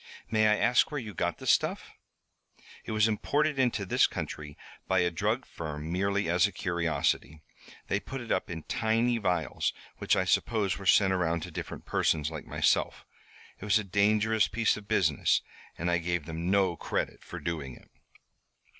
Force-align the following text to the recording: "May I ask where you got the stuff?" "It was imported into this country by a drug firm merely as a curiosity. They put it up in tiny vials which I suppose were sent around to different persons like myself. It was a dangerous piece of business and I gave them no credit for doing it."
"May 0.31 0.47
I 0.47 0.57
ask 0.57 0.89
where 0.91 0.99
you 0.99 1.13
got 1.13 1.37
the 1.37 1.45
stuff?" 1.45 1.91
"It 2.85 2.91
was 2.91 3.07
imported 3.07 3.59
into 3.59 3.85
this 3.85 4.07
country 4.07 4.57
by 4.87 5.01
a 5.01 5.11
drug 5.11 5.45
firm 5.45 5.91
merely 5.91 6.27
as 6.27 6.47
a 6.47 6.51
curiosity. 6.51 7.43
They 7.87 7.99
put 7.99 8.19
it 8.19 8.31
up 8.31 8.49
in 8.49 8.63
tiny 8.63 9.19
vials 9.19 9.73
which 9.97 10.15
I 10.15 10.25
suppose 10.25 10.79
were 10.79 10.87
sent 10.87 11.13
around 11.13 11.41
to 11.43 11.51
different 11.51 11.85
persons 11.85 12.31
like 12.31 12.47
myself. 12.47 13.05
It 13.59 13.65
was 13.65 13.77
a 13.77 13.83
dangerous 13.83 14.47
piece 14.47 14.75
of 14.75 14.87
business 14.87 15.43
and 15.77 15.91
I 15.91 15.99
gave 15.99 16.25
them 16.25 16.49
no 16.49 16.75
credit 16.75 17.23
for 17.23 17.39
doing 17.39 17.75
it." 17.75 17.91